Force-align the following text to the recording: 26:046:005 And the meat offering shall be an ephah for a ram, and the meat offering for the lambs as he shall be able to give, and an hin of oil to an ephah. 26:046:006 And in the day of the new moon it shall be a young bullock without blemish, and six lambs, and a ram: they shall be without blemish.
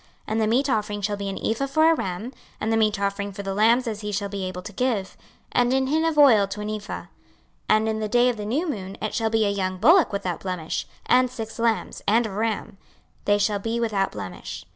26:046:005 0.01 0.09
And 0.29 0.41
the 0.41 0.47
meat 0.47 0.67
offering 0.71 1.01
shall 1.03 1.15
be 1.17 1.29
an 1.29 1.39
ephah 1.45 1.67
for 1.67 1.91
a 1.91 1.93
ram, 1.93 2.33
and 2.59 2.73
the 2.73 2.77
meat 2.77 2.99
offering 2.99 3.31
for 3.31 3.43
the 3.43 3.53
lambs 3.53 3.85
as 3.85 4.01
he 4.01 4.11
shall 4.11 4.29
be 4.29 4.45
able 4.45 4.63
to 4.63 4.73
give, 4.73 5.15
and 5.51 5.71
an 5.73 5.85
hin 5.85 6.05
of 6.05 6.17
oil 6.17 6.47
to 6.47 6.59
an 6.61 6.71
ephah. 6.71 7.01
26:046:006 7.03 7.07
And 7.69 7.87
in 7.87 7.99
the 7.99 8.09
day 8.09 8.29
of 8.29 8.37
the 8.37 8.45
new 8.47 8.67
moon 8.67 8.97
it 8.99 9.13
shall 9.13 9.29
be 9.29 9.45
a 9.45 9.51
young 9.51 9.77
bullock 9.77 10.11
without 10.11 10.39
blemish, 10.39 10.87
and 11.05 11.29
six 11.29 11.59
lambs, 11.59 12.01
and 12.07 12.25
a 12.25 12.31
ram: 12.31 12.79
they 13.25 13.37
shall 13.37 13.59
be 13.59 13.79
without 13.79 14.11
blemish. 14.13 14.65